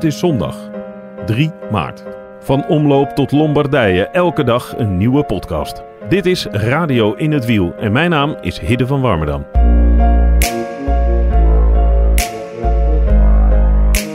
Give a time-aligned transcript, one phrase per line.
[0.00, 0.56] Het is zondag,
[1.26, 2.04] 3 maart.
[2.38, 5.82] Van omloop tot Lombardije, elke dag een nieuwe podcast.
[6.08, 9.46] Dit is Radio in het Wiel en mijn naam is Hidde van Warmerdam.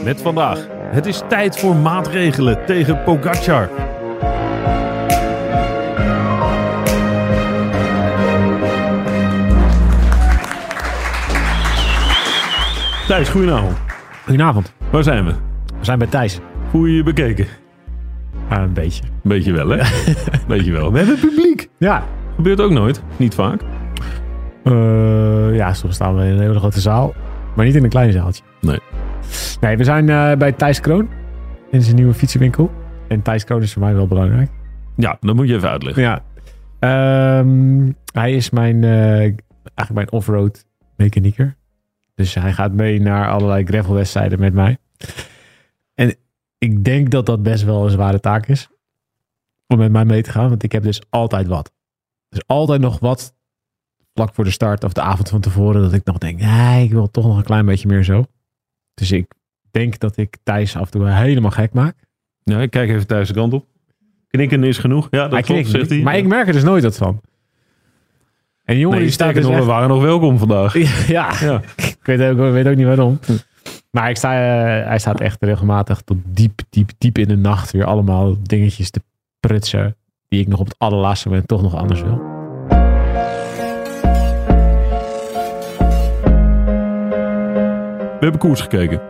[0.04, 3.70] Met vandaag, het is tijd voor maatregelen tegen Pogacar.
[13.06, 13.76] Thijs, goedenavond.
[14.24, 14.72] Goedenavond.
[14.90, 15.45] Waar zijn we?
[15.86, 16.40] We zijn bij Thijs.
[16.70, 17.46] Hoe je bekeken?
[18.48, 19.02] Ah, een beetje.
[19.22, 19.82] Beetje wel, hè?
[20.48, 20.90] Beetje wel.
[20.92, 21.68] We hebben publiek.
[21.78, 22.04] Ja.
[22.34, 23.02] Gebeurt ook nooit.
[23.16, 23.60] Niet vaak.
[24.64, 27.14] Eh, ja, soms staan we in een hele grote zaal.
[27.56, 28.42] Maar niet in een klein zaaltje.
[28.60, 28.78] Nee.
[29.60, 31.08] Nee, we zijn eh, bij Thijs Kroon.
[31.70, 32.70] In zijn nieuwe fietsenwinkel.
[33.08, 34.50] En Thijs Kroon is voor mij wel belangrijk.
[34.96, 36.02] Ja, dat moet je even uitleggen.
[36.02, 36.22] Ja.
[36.78, 40.64] Ehm, hij is mijn, eh, eigenlijk mijn offroad
[40.96, 41.56] mechanieker.
[42.14, 44.76] Dus hij gaat mee naar allerlei gravelwedstrijden met mij.
[45.96, 46.14] En
[46.58, 48.68] ik denk dat dat best wel een zware taak is.
[49.66, 50.48] Om met mij mee te gaan.
[50.48, 51.72] Want ik heb dus altijd wat.
[52.28, 53.34] Dus altijd nog wat.
[54.14, 55.82] Vlak voor de start of de avond van tevoren.
[55.82, 56.40] Dat ik nog denk.
[56.40, 58.24] Nee, ik wil toch nog een klein beetje meer zo.
[58.94, 59.26] Dus ik
[59.70, 61.96] denk dat ik Thijs af en toe helemaal gek maak.
[62.44, 63.66] Ja, ik kijk even thuis de kant op.
[64.28, 65.08] Knikken is genoeg.
[65.10, 66.02] Ja, dat Hij klopt, zegt hij.
[66.02, 67.20] Maar ik merk er dus nooit wat van.
[68.64, 70.74] En jongen Nee, die staat dus nog, echt- we waren nog welkom vandaag.
[71.08, 71.62] Ja, Ja.
[71.76, 73.18] ik weet ook, weet ook niet waarom.
[73.96, 77.70] Maar ik sta, eh, hij staat echt regelmatig tot diep, diep, diep in de nacht
[77.70, 79.02] weer allemaal dingetjes te
[79.40, 79.96] prutsen.
[80.28, 82.18] Die ik nog op het allerlaatste moment toch nog anders wil.
[88.18, 89.00] We hebben koers gekeken.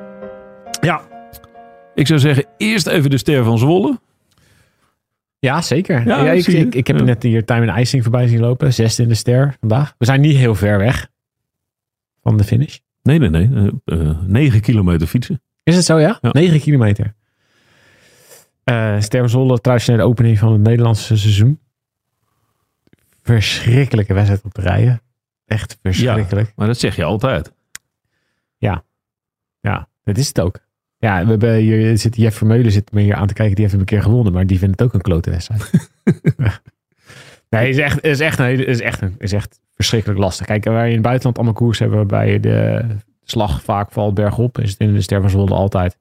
[0.80, 1.00] Ja.
[1.94, 4.00] Ik zou zeggen, eerst even de ster van Zwolle.
[5.38, 6.06] Ja, zeker.
[6.06, 7.04] Ja, Ja, ik ik, heb Ja.
[7.04, 8.74] net hier Time and Icing voorbij zien lopen.
[8.74, 9.94] Zesde in de ster vandaag.
[9.98, 11.08] We zijn niet heel ver weg
[12.22, 12.78] van de finish.
[13.06, 13.70] Nee, nee, nee.
[13.84, 15.42] Eh, eh, 9 kilometer fietsen.
[15.62, 16.18] Is het zo, ja?
[16.20, 16.30] Ja.
[16.32, 17.14] 9 kilometer.
[18.64, 21.58] Eh Ster van Zwolle, traditionele opening van het Nederlandse seizoen.
[23.22, 25.00] Verschrikkelijke wedstrijd op de rijden.
[25.46, 26.52] Echt verschrikkelijk.
[26.56, 27.52] Maar dat zeg je altijd.
[29.60, 30.58] Ja, dat is het ook.
[30.98, 33.54] Ja, we hebben hier zit Jeff Vermeulen zit me hier aan te kijken.
[33.54, 35.70] Die heeft hem een keer gewonnen, maar die vindt het ook een klote wedstrijd.
[36.36, 36.60] Ja.
[37.50, 40.46] nee, is echt, is echt, een is echt, een- is echt verschrikkelijk lastig.
[40.46, 42.84] Kijk, waar je in het buitenland allemaal koers hebben, waarbij de
[43.24, 45.98] slag vaak valt bergop, is het in de Ster van altijd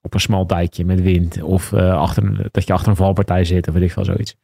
[0.00, 1.42] op een smal dijkje met wind.
[1.42, 4.36] Of eh, achter, dat je achter een valpartij zit, of weet ik veel, zoiets.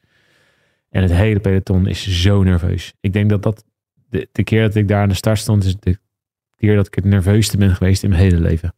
[0.91, 2.93] En het hele peloton is zo nerveus.
[3.01, 3.65] Ik denk dat dat
[4.09, 5.99] de, de keer dat ik daar aan de start stond, is de
[6.57, 8.75] keer dat ik het nerveusste ben geweest in mijn hele leven.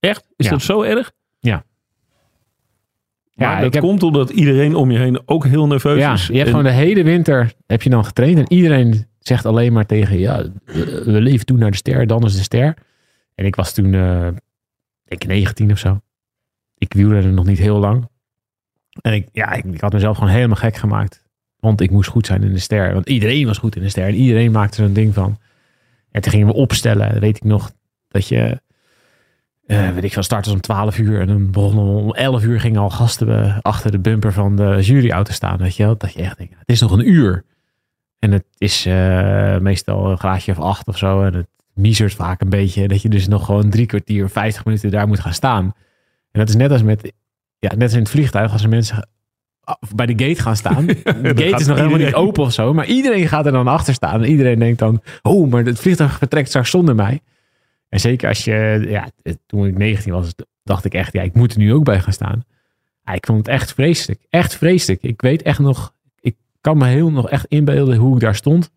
[0.00, 0.24] Echt?
[0.36, 0.50] Is Ja.
[0.52, 1.12] dat zo erg?
[1.38, 1.64] Ja.
[3.36, 6.26] Maar Ja, dat heb- komt omdat iedereen om je heen ook heel nerveus Ja, is.
[6.26, 9.72] je hebt En- gewoon de hele winter heb je dan getraind en iedereen zegt alleen
[9.72, 10.44] maar tegen ja,
[11.04, 12.74] we leven toe naar de ster, dan is de ster.
[13.34, 14.20] En ik was toen, eh
[15.04, 16.00] denk ik 19 of zo.
[16.78, 18.08] Ik wielerde nog niet heel lang.
[19.00, 21.24] En ik, ja, ik, ik had mezelf gewoon helemaal gek gemaakt.
[21.58, 22.92] Want ik moest goed zijn in de ster.
[22.94, 24.04] Want iedereen was goed in de ster.
[24.06, 25.38] En iedereen maakte er een ding van.
[26.10, 27.10] En toen gingen we opstellen.
[27.10, 27.72] Dan weet ik nog
[28.08, 28.60] dat je...
[29.66, 31.20] eh weet ik veel, starters om 12 uur.
[31.20, 34.78] En dan begonnen om 11 uur gingen al gasten eh, achter de bumper van de
[34.80, 35.58] juryauto staan.
[35.58, 35.96] Weet je wel?
[35.96, 37.44] Dat je echt denkt, het is nog een uur.
[38.18, 41.22] En het is eh, meestal een graadje of acht of zo.
[41.22, 42.88] En het miezert vaak een beetje.
[42.88, 45.64] Dat je dus nog gewoon drie kwartier, 50 minuten daar moet gaan staan.
[46.30, 47.12] En dat is net als met,
[47.58, 48.52] ja, net als in het vliegtuig.
[48.52, 49.08] Als er mensen
[49.94, 50.86] bij de gate gaan staan.
[50.86, 52.74] De gate is nog helemaal niet open of zo.
[52.74, 54.22] Maar iedereen gaat er dan achter staan.
[54.22, 57.20] En iedereen denkt dan, oh, maar het vliegtuig vertrekt straks zonder mij.
[57.96, 59.08] En zeker als je, ja,
[59.46, 62.12] toen ik 19 was, dacht ik echt, ja, ik moet er nu ook bij gaan
[62.12, 62.44] staan.
[63.02, 64.26] Ja, ik vond het echt vreselijk.
[64.30, 65.02] Echt vreselijk.
[65.02, 68.70] Ik weet echt nog, ik kan me heel nog echt inbeelden hoe ik daar stond.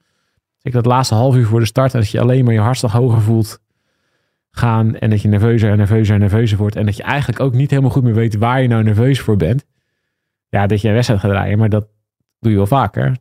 [0.61, 3.21] Ik dat laatste half uur voor de start, dat je alleen maar je hartslag hoger
[3.21, 3.59] voelt
[4.51, 4.95] gaan.
[4.95, 6.75] En dat je nerveuzer en nerveuzer en nerveuzer wordt.
[6.75, 9.37] En dat je eigenlijk ook niet helemaal goed meer weet waar je nou nerveus voor
[9.37, 9.65] bent.
[10.49, 11.87] Ja, dat je een wedstrijd gaat rijden, maar dat
[12.39, 13.17] doe je wel vaker.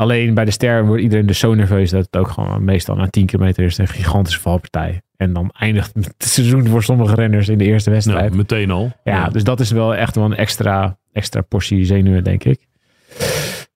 [0.00, 3.06] Alleen bij de ster wordt iedereen dus zo nerveus dat het ook gewoon meestal na
[3.06, 5.02] 10 kilometer is een gigantische valpartij.
[5.16, 8.24] En dan eindigt het seizoen voor sommige renners in de eerste wedstrijd.
[8.24, 8.92] Nou, meteen al.
[9.04, 12.66] Ja, dus dat is wel echt wel een extra, extra portie zenuwen, denk ik.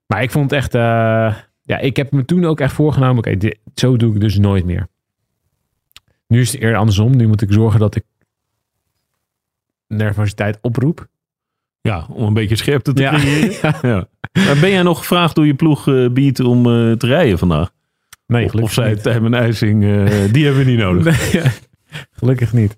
[0.07, 0.75] Maar ik vond het echt...
[0.75, 3.19] eh, ja, ik heb me toen ook echt voorgenomen...
[3.19, 4.87] Oké, zo doe ik dus nooit meer.
[6.27, 7.17] Nu is het eerder andersom.
[7.17, 8.05] Nu moet ik zorgen dat ik
[9.87, 11.07] nervositeit oproep.
[11.89, 13.79] Ja, om een beetje scherpte te creëren.
[13.83, 14.09] Ja.
[14.61, 17.71] Ben jij nog gevraagd door je ploeg eh Beat om eh, te rijden vandaag?
[18.27, 19.03] Nee, of gelukkig zei niet.
[19.03, 21.33] Tijmen IJsing, eh, die hebben we niet nodig.
[21.33, 21.43] Nee,
[22.11, 22.77] gelukkig niet.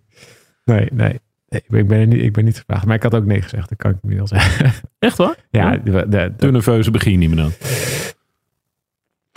[0.65, 1.21] Nee, nee.
[1.49, 2.87] Nee, ik ben, er niet, ik ben niet gevraagd.
[2.87, 3.69] Maar ik had ook nee gezegd.
[3.69, 4.73] Dat kan ik wel zeggen.
[4.99, 5.37] Echt waar?
[5.51, 5.77] Ja, Ja.
[5.77, 7.53] de, de, de- Te nerveus begin niet meer dan.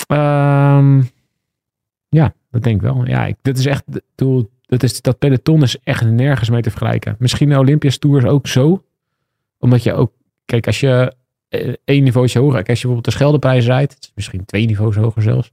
[0.08, 1.02] Ehm,
[2.10, 3.08] ja, dat denk ik wel.
[3.08, 3.84] Ja, ik, dit is echt,
[4.66, 7.16] dat, is, dat peloton is echt nergens mee te vergelijken.
[7.20, 8.84] Misschien de Olympias Tour is ook zo.
[9.60, 10.12] Omdat je ook,
[10.46, 11.14] kijk, als je
[11.50, 14.96] eh, één niveautje hoger, als je bijvoorbeeld de Scheldeprijs rijdt, het is misschien twee niveaus
[14.96, 15.52] hoger zelfs.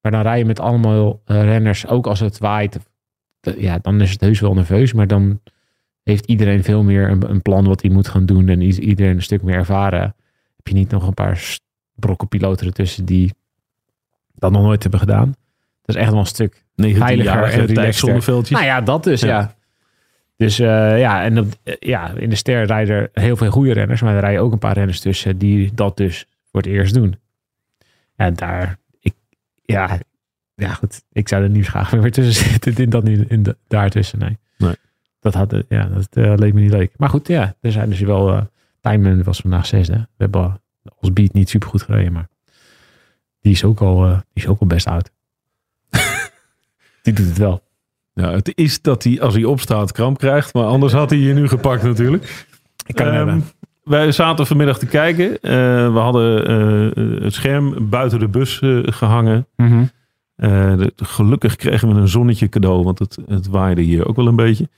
[0.00, 2.78] Maar dan rij je met allemaal eh, renners, ook als het waait.
[3.58, 5.40] Ja, dan is het heus wel nerveus, maar dan
[6.02, 9.14] heeft iedereen veel meer een, een plan wat hij moet gaan doen en i- iedereen
[9.16, 10.00] een stuk meer ervaren.
[10.56, 11.60] Heb je niet nog een paar s-
[11.94, 13.34] brokkenpiloten ertussen die
[14.34, 15.34] dat nog nooit hebben gedaan.
[15.82, 17.58] Dat is echt wel een stuk 19 Veiliger jaar en.
[17.94, 18.54] Zonneveldje.
[18.54, 19.26] nou ja, dat dus, Ja.
[19.28, 19.56] ja.
[20.38, 23.72] Dus eh, ja, en op- eh, ja, in de ster rijden er heel veel goede
[23.72, 26.94] renners, maar er rijden ook een paar renners tussen die dat dus voor het eerst
[26.94, 27.16] doen.
[28.16, 29.14] En daar, ik,
[29.62, 29.98] ja,
[30.54, 33.56] ja goed, ik zou er niet graag meer tussen zitten, in dat niet, in de,
[33.68, 34.38] daartussen, nee.
[34.58, 34.74] Nee.
[35.20, 36.92] Dat had, eh, ja, dat leek me niet leuk.
[36.96, 38.48] Maar goed, ja, er zijn dus wel,
[38.80, 39.92] Timon was vandaag zesde.
[39.96, 40.60] We hebben al-
[41.00, 42.28] als beat niet super goed gereden, maar
[43.40, 45.10] die is ook al, die is ook al best oud.
[47.02, 47.62] die doet het wel.
[48.18, 50.54] Ja, het is dat hij als hij opstaat kramp krijgt.
[50.54, 52.46] Maar anders had hij je nu gepakt natuurlijk.
[52.86, 53.44] Ik kan hem hebben.
[53.84, 55.40] wij zaten vanmiddag te kijken.
[55.40, 55.50] Eh,
[55.92, 59.46] we hadden eh, het scherm buiten de bus eh, gehangen.
[59.56, 59.84] Mhm.
[60.36, 64.36] De- gelukkig kregen we een zonnetje cadeau, want het, het waaide hier ook wel een
[64.36, 64.68] beetje.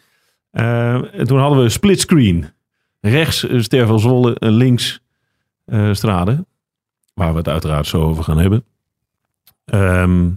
[0.51, 2.47] En toen hadden we een splitscreen.
[3.01, 5.01] Rechts uh, Ster van Zwolle, links
[5.93, 6.45] Strade.
[7.15, 8.65] Waar we het uiteraard zo over gaan hebben.
[9.65, 10.29] Ehm,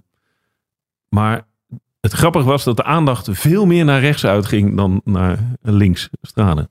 [1.10, 1.46] maar
[2.04, 6.70] het grappige was dat de aandacht veel meer naar rechts uitging dan naar links Strade.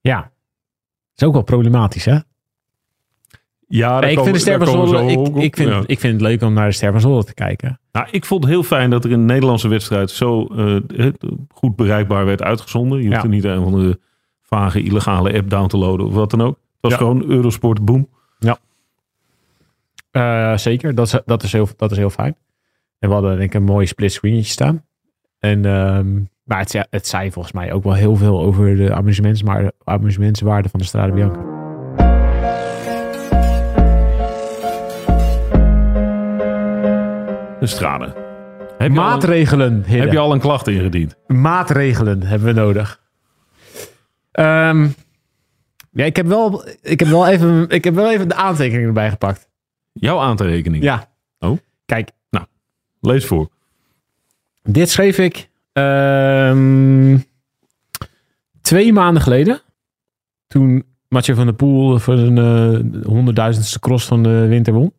[0.00, 0.30] Ja.
[1.16, 2.18] is ook wel problematisch, hè?
[3.68, 4.40] Ja, ik komen- vind de
[5.12, 5.82] ik, ik, vind, Ja.
[5.86, 7.80] ik vind het leuk om naar de Ster van te kijken.
[7.92, 11.06] Nou, ik vond het heel fijn dat er een Nederlandse wedstrijd zo eh,
[11.48, 12.98] goed bereikbaar werd uitgezonden.
[12.98, 13.22] Je hoeft Ja.
[13.22, 13.98] er niet een van de
[14.42, 16.54] vage illegale app down te loaden of wat dan ook.
[16.54, 16.96] Het was Ja.
[16.98, 18.08] gewoon Eurosport boom.
[20.10, 22.36] Eh, zeker, dat is, dat, is heel, dat is heel fijn.
[22.98, 24.84] En we hadden denk ik een mooi split screenetje staan.
[25.38, 26.14] En, ehm,
[26.44, 30.68] maar het, zei- het zei volgens mij ook wel heel veel over de amusementswaarde, amusementswaarde
[30.68, 31.40] van de Strade Bianca.
[37.60, 38.04] De strade.
[38.04, 38.14] Heb
[38.78, 40.00] je, een, Maatregelen, heren.
[40.04, 41.16] heb je al een klacht ingediend?
[41.26, 43.00] Maatregelen hebben we nodig.
[44.32, 44.88] Ehm,
[45.90, 49.10] ja, ik heb, wel, ik, heb wel even, ik heb wel even de aantekeningen erbij
[49.10, 49.48] gepakt.
[49.92, 50.82] Jouw aantekening.
[50.84, 51.08] Ja.
[51.38, 51.58] Oh.
[51.86, 52.10] Kijk,
[53.06, 53.48] Lees voor.
[54.62, 57.18] Dit schreef ik ehm,
[58.60, 59.60] twee maanden geleden.
[60.46, 64.92] Toen Mathieu van der Poel voor zijn eh, honderdduizendste cross van de winter won.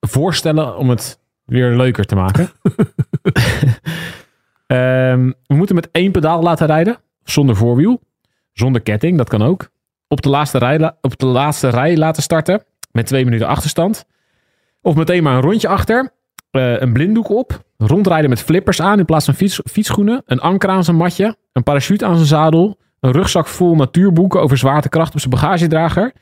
[0.00, 2.50] Voorstellen om het weer leuker te maken.
[4.66, 6.98] Ehm, we moeten met één pedaal laten rijden.
[7.24, 8.00] Zonder voorwiel.
[8.52, 9.70] Zonder ketting, dat kan ook.
[10.08, 12.62] Op de laatste rij, op de laatste rij laten starten.
[12.92, 14.06] Met twee minuten achterstand.
[14.82, 16.12] Of meteen maar een rondje achter.
[16.50, 17.62] Eh, een blinddoek op.
[17.76, 20.22] Rondrijden met flippers aan in plaats van fiets, fietsschoenen.
[20.26, 21.36] Een anker aan zijn matje.
[21.52, 22.78] Een parachute aan zijn zadel.
[23.00, 26.12] Een rugzak vol natuurboeken over zwaartekracht op zijn bagagedrager.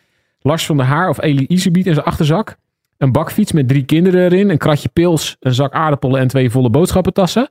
[0.40, 2.56] Lars van der Haar of Elie Isebiet in zijn achterzak.
[2.96, 4.50] Een bakfiets met drie kinderen erin.
[4.50, 5.36] Een kratje pils.
[5.40, 7.48] Een zak aardappelen en twee volle boodschappentassen.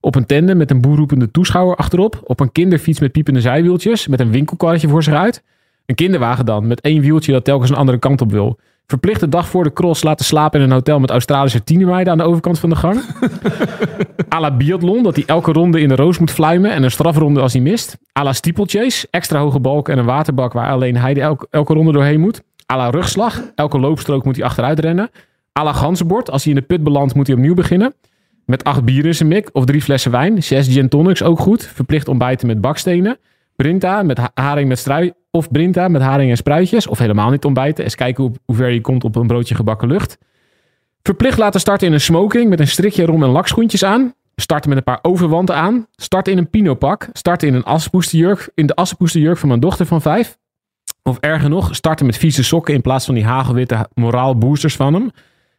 [0.00, 2.20] Op een tandem met een boerroepende toeschouwer achterop.
[2.24, 4.06] Op een kinderfiets met piepende zijwieltjes.
[4.06, 5.42] Met een winkelkarretje voor zich uit.
[5.86, 8.58] Een kinderwagen dan met één wieltje dat telkens een andere kant op wil.
[8.90, 12.18] Verplicht de dag voor de cross laten slapen in een hotel met Australische tienermeiden aan
[12.18, 13.00] de overkant van de gang.
[14.34, 17.40] A la biathlon, dat hij elke ronde in de roos moet fluimen en een strafronde
[17.40, 17.98] als hij mist.
[18.18, 21.72] A la steeplechase, extra hoge balk en een waterbak waar alleen hij de elke, elke
[21.72, 22.42] ronde doorheen moet.
[22.72, 25.10] A la rugslag, elke loopstrook moet hij achteruit rennen.
[25.58, 27.94] A la ganzenbord, als hij in de put belandt moet hij opnieuw beginnen.
[28.46, 30.42] Met acht bieren in zijn mik of drie flessen wijn.
[30.42, 31.66] Zes gin tonics, ook goed.
[31.74, 33.18] Verplicht ontbijten met bakstenen.
[33.56, 35.12] Brinta met ha- haring met strui.
[35.30, 36.86] Of Brinta met haring en spruitjes.
[36.86, 37.84] Of helemaal niet ontbijten.
[37.84, 40.18] Eens kijken hoe, hoe ver je komt op een broodje gebakken lucht.
[41.02, 44.14] Verplicht laten starten in een smoking met een strikje rom en lakschoentjes aan.
[44.36, 45.86] Starten met een paar overwanten aan.
[45.90, 47.08] Starten in een pinopak.
[47.12, 48.50] Starten in een assenpoesterjurk.
[48.54, 50.38] In de assenpoesterjurk van mijn dochter van vijf.
[51.02, 55.10] Of erger nog, starten met vieze sokken in plaats van die hagelwitte moraalboosters van hem.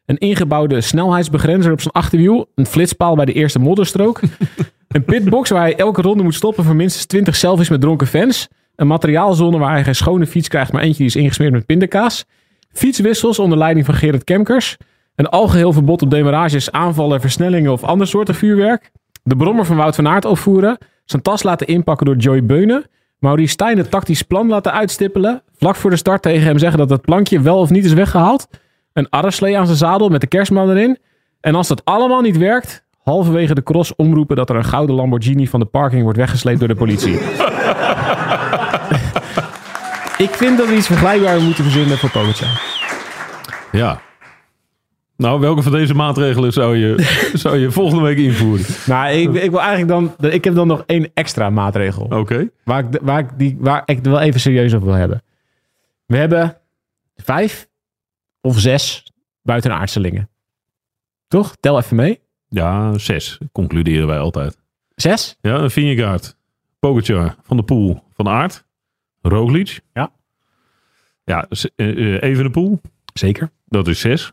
[0.06, 2.51] Een ingebouwde snelheidsbegrenzer op zijn achterwiel.
[2.56, 4.20] Een flitspaal bij de eerste modderstrook.
[4.88, 8.48] een pitbox waar hij elke ronde moet stoppen voor minstens 20 selfies met dronken fans.
[8.75, 12.25] Een materiaalzone waar hij geen schone fiets krijgt, maar eentje die is ingesmeerd met pindakaas.
[12.72, 14.78] Fietswissels onder leiding van Gerrit Kemkers.
[15.16, 18.92] Een algeheel verbod op demarages, aanvallen, versnellingen of ander soorten vuurwerk.
[19.24, 20.78] De brommer van Wout van Aert opvoeren.
[21.06, 22.86] Zijn tas laten inpakken door Joy Beunen.
[23.20, 25.44] Maurice Stijn het tactisch plan laten uitstippelen.
[25.56, 28.48] Vlak voor de start tegen hem zeggen dat het plankje wel of niet is weggehaald.
[28.94, 30.98] Een arreslee aan zijn zadel met de kerstman erin.
[31.42, 35.48] En als dat allemaal niet werkt, halverwege de cross omroepen dat er een gouden Lamborghini
[35.48, 37.20] van de parking wordt weggesleept door de politie.
[40.22, 42.62] Ik vind dat we iets vergelijkbaars moeten verzinnen voor Pogacar.
[43.72, 44.01] Ja.
[45.18, 46.96] Nou, welke van deze maatregelen zou je,
[47.34, 48.66] zou je volgende week invoeren?
[48.86, 50.32] Nou, ik, ik wil eigenlijk dan...
[50.32, 52.04] Ik heb dan nog één extra maatregel.
[52.04, 52.50] Oké.
[52.63, 55.24] Waar, ik, waar, ik die, waar ik het wel even serieus over wil hebben.
[56.06, 56.58] We hebben
[57.16, 57.68] vijf
[58.42, 59.12] of zes
[59.42, 60.30] buitenaardselingen.
[61.28, 61.56] Toch?
[61.60, 62.20] Tel even mee.
[62.50, 64.58] Ja, zes concluderen wij altijd.
[64.96, 65.38] Zes?
[65.42, 66.36] Ja, Vingegaard,
[66.80, 68.66] Pogacar, Van der Poel, Van Aert,
[69.22, 69.80] Roglic.
[69.94, 70.12] Ja.
[71.24, 72.82] Ja, eh, eh, Evenepoel,
[73.13, 73.50] Zeker.
[73.66, 74.32] dat is zes.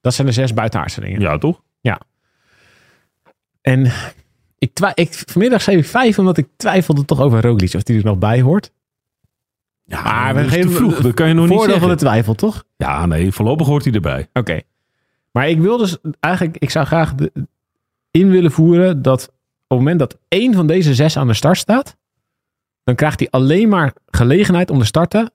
[0.00, 1.20] Dat zijn de zes buitenaardselingen.
[1.20, 1.62] Ja, toch?
[3.60, 3.92] En
[4.58, 7.74] ik ik, vanmiddag schreef ik vijf, omdat ik twijfelde toch over Roglic.
[7.74, 8.72] Of die er nog bij hoort.
[9.84, 11.00] Ja, Maar we dat is te geven- vroeg.
[11.00, 11.88] Dat kan je nog niet Voordeel zeggen.
[11.88, 12.64] van de twijfel, toch?
[12.76, 14.28] Ja, nee, voorlopig hoort hij erbij.
[14.32, 14.60] Oké.
[15.32, 17.32] Maar ik wil dus eigenlijk, ik zou graag de,
[18.10, 19.34] in willen voeren dat op
[19.68, 21.96] het moment dat één van deze zes aan de start staat,
[22.84, 25.32] dan krijgt hij alleen maar gelegenheid om te starten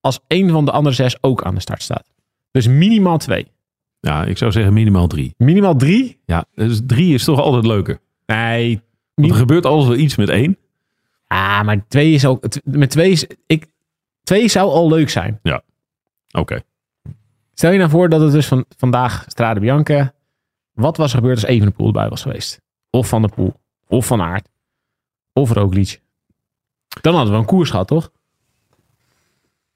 [0.00, 2.12] als één van de andere zes ook aan de start staat.
[2.50, 3.52] Dus minimaal twee.
[4.00, 5.34] Ja, ik zou zeggen minimaal drie.
[5.36, 6.20] Minimaal drie?
[6.24, 8.00] Ja, dus drie is toch altijd leuker.
[8.26, 8.80] Nee.
[9.14, 10.58] Want er gebeurt alles wel iets met één.
[11.26, 12.46] Ah, maar twee is ook.
[12.64, 13.26] Met twee is.
[13.46, 13.66] Ik,
[14.22, 15.40] twee zou al leuk zijn.
[16.32, 16.60] Oké.
[17.54, 20.14] Stel je nou voor dat het dus van, vandaag Strade Bianca.
[20.72, 22.60] Wat was er gebeurd als Evenepoel erbij was geweest?
[22.90, 23.54] Of Van der Poel.
[23.88, 24.48] Of Van Aert.
[25.32, 26.00] Of Roglic.
[27.00, 28.10] Dan hadden we een koers gehad, toch?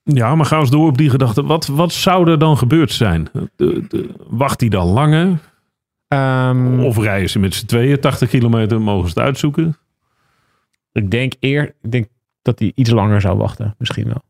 [0.03, 1.43] Ja, maar ga eens door op die gedachte.
[1.45, 3.29] Wat, wat zou er dan gebeurd zijn?
[3.57, 5.39] De, de, wacht hij dan langer?
[6.09, 8.81] Ehm, Of rijden ze met z'n tweeën 80 kilometer?
[8.81, 9.77] Mogen ze het uitzoeken?
[10.93, 11.75] ik denk eer.
[11.83, 12.09] Ik denk
[12.43, 13.75] dat hij iets langer zou wachten.
[13.79, 14.23] Misschien wel.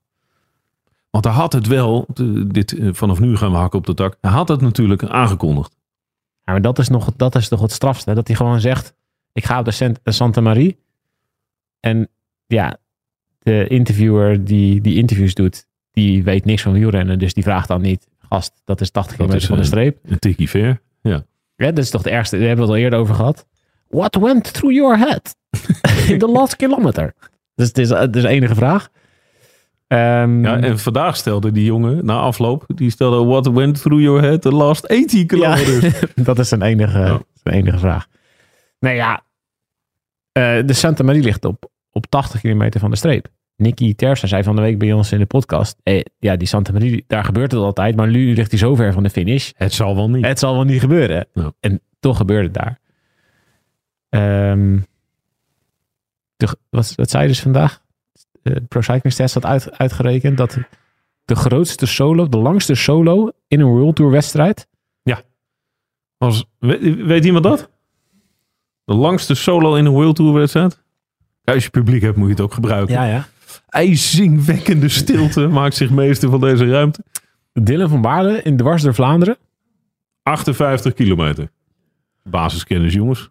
[1.11, 2.07] Want hij had het wel,
[2.47, 4.17] dit, eh, vanaf nu gaan we hakken op de tak.
[4.21, 5.77] Hij had het natuurlijk aangekondigd.
[6.45, 8.09] Ja, maar dat is, nog, dat is toch het strafste.
[8.11, 8.17] hè?
[8.17, 8.95] Dat hij gewoon zegt.
[9.33, 10.79] Ik ga op de Cent- de Santa Marie.
[11.81, 12.09] En
[12.51, 12.77] ja,
[13.39, 15.67] de interviewer die die interviews doet.
[15.93, 17.19] Die weet niks van wielrennen.
[17.19, 18.09] Dus die vraagt dan niet.
[18.29, 19.99] Gast, dat is 80 Dat kilometer van de streep.
[20.05, 20.81] Een tikkie ver.
[21.03, 21.23] Ja,
[21.67, 22.37] dat is toch de ergste.
[22.39, 23.47] Daar hebben we het al eerder over gehad.
[23.89, 25.37] What went through your head
[26.13, 27.15] in the last kilometer?
[27.55, 28.89] Dus het is, het is de enige vraag.
[29.87, 34.21] Ehm, Ja, en vandaag stelde die jongen na afloop, die stelde what went through your
[34.23, 36.01] head the last 80 kilometers.
[36.29, 37.21] dat is zijn enige, Ja.
[37.43, 38.07] zijn enige vraag.
[38.79, 39.23] Nee, ja.
[40.33, 43.29] eh, de Santa Maria ligt op, op 80 kilometer van de streep.
[43.57, 45.77] Nicky Terpstra zei van de week bij ons in de podcast.
[45.83, 47.97] Eh, ja, die Santa Maria, daar gebeurt het altijd.
[47.97, 49.51] Maar nu ligt hij zo ver van de finish.
[49.57, 50.25] Het zal wel niet.
[50.25, 51.27] Het zal wel niet gebeuren.
[51.35, 51.53] Ja.
[51.61, 52.79] En toch gebeurde het daar.
[54.09, 54.79] Ehm,
[56.37, 57.83] de, wat, wat zei je dus vandaag?
[58.43, 60.59] De Pro Cycling Stats had uit, uitgerekend dat
[61.25, 64.69] de grootste solo, de langste solo in een World Tour wedstrijd.
[66.21, 67.71] Was, weet, weet iemand dat?
[68.85, 70.83] De langste solo in een World Tour wedstrijd?
[71.51, 72.95] Ja, als je publiek hebt moet je het ook gebruiken.
[73.07, 73.27] ja.
[73.69, 77.05] IJzingwekkende stilte maakt zich meester van deze ruimte.
[77.53, 79.37] Dylan van Baarle in Dwars door Vlaanderen.
[80.23, 81.49] 58 kilometer.
[82.25, 83.31] Basiskennis, jongens.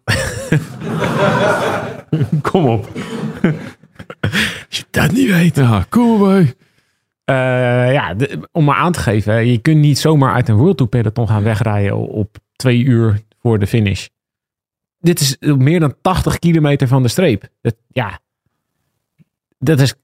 [2.50, 2.88] kom op.
[4.68, 5.56] Als je dat niet weet.
[5.56, 6.54] Ja, kom erbij.
[7.24, 9.46] Eh, ja, de- om maar aan te geven.
[9.46, 13.58] Je kunt niet zomaar uit een World Tour peloton gaan wegrijden op twee uur voor
[13.58, 14.06] de finish.
[15.00, 17.48] Dit is meer dan 80 kilometer van de streep.
[17.60, 18.18] Dat, ja,
[19.58, 19.94] dat is...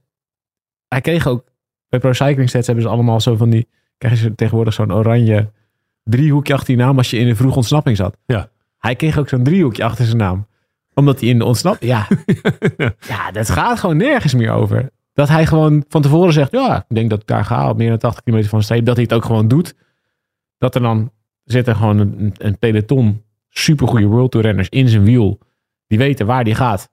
[0.89, 1.45] Hij kreeg ook...
[1.89, 3.69] Bij Pro Cycling Stats hebben ze allemaal zo van die...
[3.99, 5.51] Krijgen ze tegenwoordig zo'n oranje
[6.05, 8.17] driehoekje achter je naam als je in een vroege ontsnapping zat.
[8.27, 8.49] Ja.
[8.79, 10.47] Hij kreeg ook zo'n driehoekje achter zijn naam.
[10.95, 11.91] Omdat hij in de ontsnapping...
[11.93, 12.09] Ja.
[13.09, 14.91] ja, dat gaat gewoon nergens meer over.
[15.13, 17.89] Dat hij gewoon van tevoren zegt, ja, ik denk dat ik daar ga op meer
[17.89, 18.85] dan 80 kilometer van de streep.
[18.85, 19.75] Dat hij het ook gewoon doet.
[20.59, 21.11] Dat er dan
[21.45, 23.23] zit er gewoon een, een peloton
[23.59, 25.39] supergoeie World Tour renners in zijn wiel.
[25.87, 26.91] Die weten waar die gaat.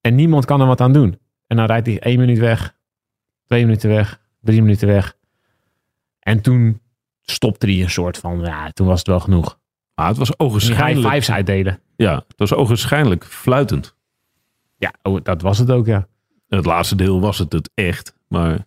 [0.00, 1.18] En niemand kan er wat aan doen.
[1.46, 2.76] En dan rijdt hij één minuut weg,
[3.46, 5.16] twee minuten weg, drie minuten weg.
[6.18, 6.80] En toen
[7.22, 9.58] stopte hij een soort van, ja, toen was het wel genoeg.
[9.94, 11.08] Maar het was Die ogenschijnlijk...
[11.08, 11.80] vijfs uitdelen.
[11.96, 13.94] Ja, het was ogenschijnlijk fluitend.
[14.76, 16.08] Ja, oh, dat was het ook, ja.
[16.48, 18.14] Het laatste deel was het het echt.
[18.28, 18.64] Maar hij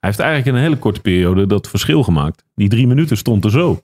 [0.00, 2.44] heeft eigenlijk in een hele korte periode dat verschil gemaakt.
[2.54, 3.80] Die drie minuten stond er zo.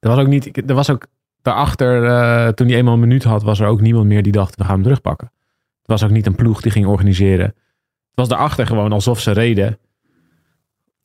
[0.00, 1.06] Er was ook niet, er was ook
[1.42, 4.56] daarachter, eh, toen hij eenmaal een minuut had, was er ook niemand meer die dacht,
[4.56, 5.32] we gaan hem terugpakken.
[5.80, 7.46] Het was ook niet een ploeg die ging organiseren.
[7.46, 9.78] Het was daarachter gewoon alsof ze reden.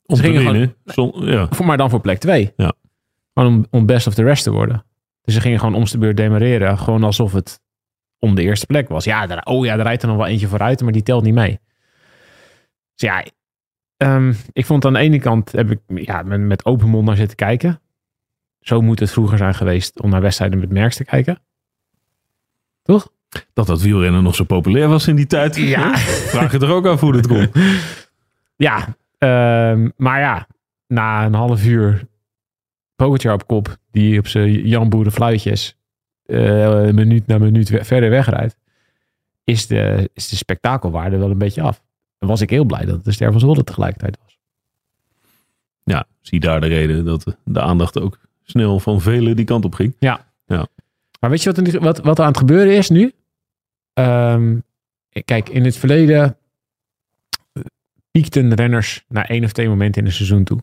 [0.06, 0.74] Om Ze te gingen winnen.
[1.28, 1.46] Ja.
[1.50, 2.52] Voor, maar dan voor plek 2.
[2.56, 2.72] Ja.
[3.34, 4.84] Gewoon om, om best of the rest te worden.
[5.22, 6.78] Dus ze gingen gewoon om de beurt demareren.
[6.78, 7.60] Gewoon alsof het
[8.18, 9.04] om de eerste plek was.
[9.04, 11.34] Ja, daar, oh ja, er rijdt er nog wel eentje vooruit, maar die telt niet
[11.34, 11.60] mee.
[12.94, 13.24] Dus ja,
[13.96, 17.16] ehm, ik vond aan de ene kant, heb ik ja, met, met open mond naar
[17.16, 17.80] zitten kijken.
[18.64, 21.38] Zo moet het vroeger zijn geweest om naar wedstrijden met merks te kijken.
[22.82, 23.12] Toch?
[23.52, 25.56] Dat dat wielrennen nog zo populair was in die tijd.
[25.56, 25.96] Ja.
[26.32, 27.50] Vraag je er ook af hoe dat komt.
[28.56, 30.46] Ja, ehm, maar ja,
[30.86, 32.06] na een half uur
[32.96, 35.76] Pogacar op kop, die op zijn Jan fluitjes
[36.26, 38.56] eh, minuut na minuut verder wegrijdt,
[39.44, 41.82] is de, is de spektakelwaarde wel een beetje af.
[42.18, 44.38] En was ik heel blij dat het de Ster van Zwolle tegelijkertijd was.
[45.84, 49.74] Ja, zie daar de reden dat de aandacht ook snel van velen die kant op
[49.74, 49.96] ging.
[51.20, 53.12] Maar weet je wat, er wat, wat er aan het gebeuren is nu?
[53.92, 54.58] Ehm,
[55.24, 56.36] kijk, in het verleden
[58.10, 60.58] piekten renners naar één of twee momenten in een seizoen toe.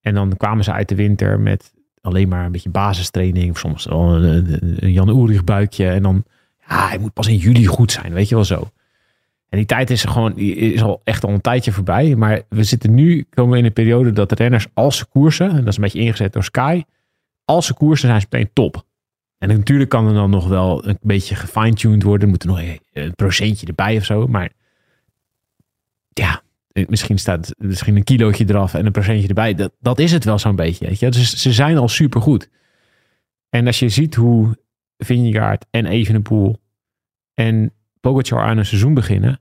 [0.00, 3.50] En dan kwamen ze uit de winter met alleen maar een beetje basistraining.
[3.50, 5.88] Of soms wel een, een- een Jan Oerig buikje.
[5.88, 6.24] En dan,
[6.68, 8.70] ja, hij moet pas in juli goed zijn, weet je wel zo.
[9.52, 12.16] En die tijd is, er gewoon, is al echt al een tijdje voorbij.
[12.16, 15.50] Maar we zitten nu, komen we in een periode dat de renners als ze koersen,
[15.50, 16.82] en dat is een beetje ingezet door Sky,
[17.44, 18.84] als ze koersen zijn ze meteen top.
[19.38, 22.28] En natuurlijk kan er dan nog wel een beetje gefine-tuned worden.
[22.28, 22.60] Moet er nog
[22.92, 24.26] een- procentje erbij of zo.
[24.26, 24.50] Maar
[26.08, 26.42] ja,
[26.86, 29.54] misschien staat misschien een kilootje eraf en een procentje erbij.
[29.54, 30.86] Dat, dat is het wel zo'n beetje.
[30.86, 31.10] Weet je?
[31.10, 32.48] Dus ze zijn al supergoed.
[33.48, 34.58] En als je ziet hoe
[34.98, 36.60] Vingegaard en Evenepoel
[37.34, 39.40] en Pogacar aan een seizoen beginnen.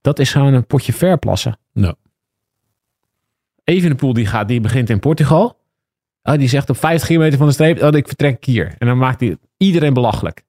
[0.00, 1.58] Dat is gewoon een potje verplassen.
[1.72, 1.94] Ja.
[3.64, 5.56] Evenepoel die, gaat, die begint in Portugal.
[6.22, 8.74] Oh, die zegt op 50 kilometer van de streep, oh, ik vertrek hier.
[8.78, 10.44] En dan maakt hij iedereen belachelijk.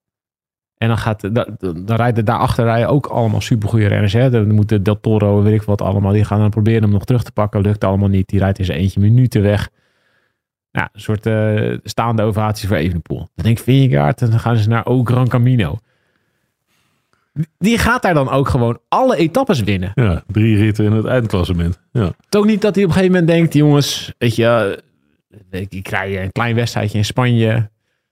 [0.77, 4.13] En dan, gaat, dan, dan rijden daarachter rijden ook allemaal supergoeie renners.
[4.13, 4.29] Hè?
[4.29, 6.11] Dan moeten Del Toro, weet ik wat allemaal.
[6.11, 7.61] Die gaan dan proberen hem nog terug te pakken.
[7.61, 8.27] Lukt allemaal niet.
[8.27, 9.69] Die rijdt in zijn eentje minuten weg.
[10.71, 13.17] Nou, een soort eh, staande ovatie voor Evenepoel.
[13.17, 15.77] Dan denk ik, Vingegaard, en dan gaan ze naar O Gran Camino.
[17.57, 19.91] Die gaat daar dan ook gewoon alle etappes winnen.
[19.95, 21.79] Ja, drie ritten in het eindklassement.
[21.91, 22.11] Ja.
[22.29, 24.83] Ook niet dat hij op een gegeven moment denkt, jongens, weet je,
[25.49, 27.69] eh, ik krijg een klein wedstrijdje in Spanje.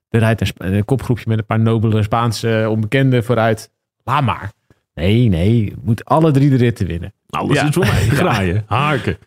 [0.10, 3.72] Er rijdt een, Sp- een kopgroepje met een paar nobele Spaanse onbekenden vooruit.
[4.04, 4.52] Laat maar.
[4.96, 7.14] Nee, nee, moet alle drie de ritten winnen.
[7.30, 7.68] Alles Ja.
[7.68, 8.08] is voor mij.
[8.20, 9.18] Graaien, harken.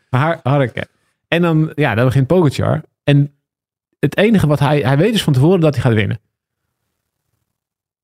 [1.28, 2.82] En dan, ja, dan begint Pogacar.
[3.04, 3.32] En
[3.98, 6.20] het enige wat hij, hij weet dus van tevoren dat hij gaat winnen.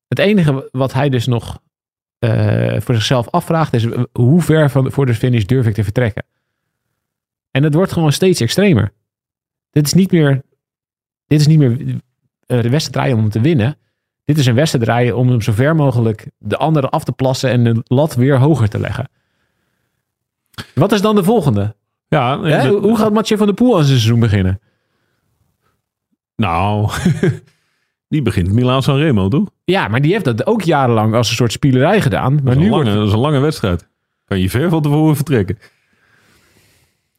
[0.07, 1.61] Het enige wat hij dus nog
[2.23, 6.25] eh, voor zichzelf afvraagt is hoe ver van, voor de finish durf ik te vertrekken.
[7.51, 8.93] En het wordt gewoon steeds extremer.
[9.71, 10.41] Dit is niet meer,
[11.27, 13.77] dit is niet meer eh, de wedstrijd draaien om te winnen.
[14.25, 17.49] Dit is een wedstrijd draaien om hem zo ver mogelijk de anderen af te plassen
[17.49, 19.09] en de lat weer hoger te leggen.
[20.75, 21.75] Wat is dan de volgende?
[22.07, 22.69] Ja, Hè?
[22.69, 24.59] dat- Hoe gaat Mathieu van der Poel aan zijn seizoen beginnen?
[26.35, 26.89] nou,
[28.13, 29.49] die begint Milaan San Remo, toch?
[29.63, 32.33] Ja, maar die heeft dat ook jarenlang als een soort spielerij gedaan.
[32.33, 33.87] Maar Dat is, nu wordt dat is een lange wedstrijd.
[34.25, 35.57] Kan je ver van tevoren vertrekken.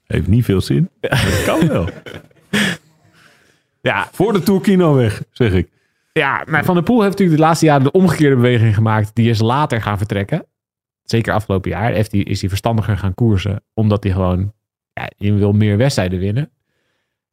[0.06, 0.90] Heeft niet veel zin.
[1.00, 1.88] Maar dat kan wel.
[3.80, 5.68] ja, Voor de Tourkino weg, zeg ik.
[6.12, 9.14] ja, maar Van der Poel heeft natuurlijk de laatste jaren de omgekeerde beweging gemaakt.
[9.14, 10.46] Die is later gaan vertrekken.
[11.02, 13.62] Zeker afgelopen jaar heeft hij, is hij verstandiger gaan koersen.
[13.74, 14.52] Omdat hij gewoon,
[14.92, 16.50] ja, je wil meer wedstrijden winnen.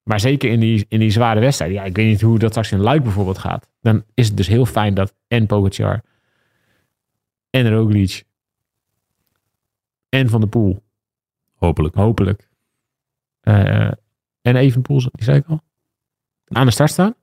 [0.03, 1.77] Maar zeker in die, in die zware wedstrijden.
[1.77, 3.69] Ja, ik weet niet hoe dat straks in Luik bijvoorbeeld gaat.
[3.81, 6.01] Dan is het dus heel fijn dat en Pogacar
[7.49, 8.23] en Roglic
[10.09, 10.83] en Van der Poel
[11.55, 11.95] Hopelijk.
[11.95, 12.49] hopelijk.
[13.41, 13.91] eh,
[14.41, 15.61] en Evenpoel, die zei ik al.
[16.47, 17.15] Aan de start staan.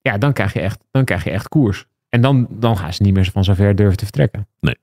[0.00, 1.86] Ja, dan krijg je echt, dan krijg je echt koers.
[2.08, 4.48] En dan, dan gaan ze niet meer van zo ver durven te vertrekken.
[4.60, 4.78] Nee.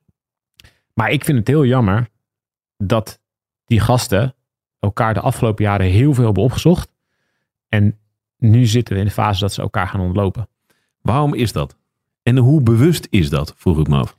[0.93, 2.09] Maar ik vind het heel jammer
[2.77, 3.19] dat
[3.65, 4.35] die gasten
[4.81, 6.89] elkaar de afgelopen jaren heel veel hebben opgezocht.
[7.69, 7.97] En
[8.37, 10.47] nu zitten we in de fase dat ze elkaar gaan ontlopen.
[11.01, 11.75] Waarom is dat?
[12.23, 14.17] En hoe bewust is dat, vroeg ik me af.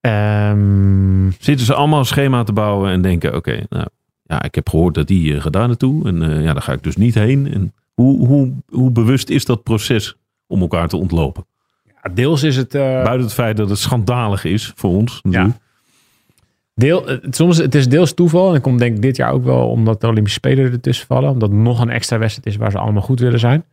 [0.00, 3.86] Ehm, Zitten ze allemaal een schema te bouwen en denken, oké, nou,
[4.22, 6.08] ja, ik heb gehoord dat die uh, gaat daar naartoe.
[6.08, 7.52] En uh, ja, daar ga ik dus niet heen.
[7.52, 11.46] En hoe, hoe, hoe bewust is dat proces om elkaar te ontlopen?
[12.02, 12.74] ja, deels is het...
[12.74, 15.20] uh, Buiten het feit dat het schandalig is voor ons.
[15.22, 15.56] Ja.
[16.74, 18.46] Deel, het, soms, het is deels toeval.
[18.46, 21.30] En dat komt denk ik dit jaar ook wel omdat de Olympische Spelen ertussen vallen.
[21.30, 23.64] Omdat nog een extra wedstrijd is waar ze allemaal goed willen zijn.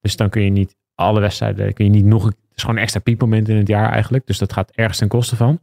[0.00, 2.24] Dus dan kun je niet alle wedstrijden, kun je niet nog...
[2.24, 4.26] Het is gewoon een extra piekmoment in het jaar eigenlijk.
[4.26, 5.60] Dus dat gaat ergens ten koste van.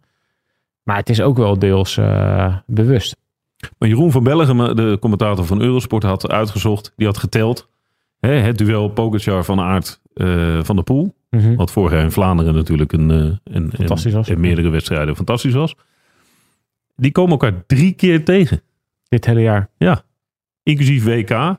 [0.84, 3.16] Maar het is ook wel deels uh, bewust.
[3.78, 6.94] Maar Jeroen van Bellegem, de commentator van Eurosport, had uitgezocht.
[6.96, 7.70] Die had geteld.
[8.20, 11.14] Hè, het duel Pogacar van Aert uh, van de Poel.
[11.30, 11.56] Mm -hmm.
[11.56, 13.10] Wat vorig jaar in Vlaanderen natuurlijk een,
[13.44, 14.30] een, fantastisch was.
[14.30, 15.76] in meerdere wedstrijden fantastisch was.
[17.02, 18.62] Die komen elkaar drie keer tegen.
[19.08, 19.70] Dit hele jaar.
[20.64, 21.58] Inclusief WK.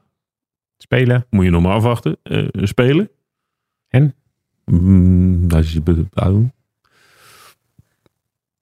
[0.78, 1.26] Spelen.
[1.30, 2.16] Moet je nog maar afwachten.
[2.22, 3.10] eh, spelen.
[3.88, 4.14] En?
[4.64, 6.06] Mm, dat is je.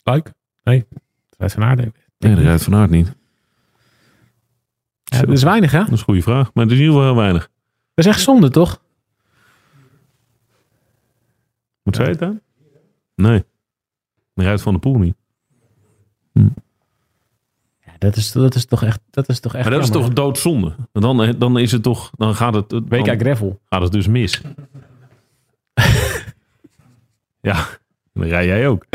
[0.03, 0.33] Leuk.
[0.63, 0.87] Nee.
[1.37, 1.93] Fred van Aarde.
[2.19, 3.15] Nee, dat rijdt van aard niet.
[5.05, 5.79] Ja, dat is weinig, hè?
[5.79, 6.55] dat is een goede vraag.
[6.55, 7.51] Maar het is in ieder geval heel weinig.
[7.95, 8.83] Dat is echt zonde, toch?
[11.83, 12.41] Wat zei je het dan?
[13.15, 13.45] Nee.
[14.35, 15.17] Dan rijdt van de pool niet.
[16.33, 16.49] Ja,
[18.01, 20.75] dat is, dat is toch echt, dat is toch echt Maar dat is toch doodzonde.
[20.93, 23.61] Dan, dan is het toch, dan gaat het, dan WK Gravel.
[23.65, 24.41] gaat het dus mis.
[27.41, 27.67] ja,
[28.13, 28.87] dan rij jij ook.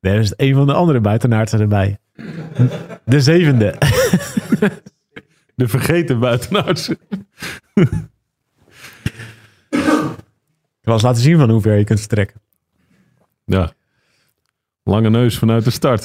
[0.00, 1.98] Daar is een van de andere buitenaardsen erbij.
[3.04, 3.74] De zevende.
[5.54, 6.98] De vergeten buitenaardse.
[10.82, 12.40] Ik wil eens laten zien van hoe ver je kunt vertrekken.
[13.44, 13.72] Ja.
[14.82, 16.04] Lange neus vanuit de start.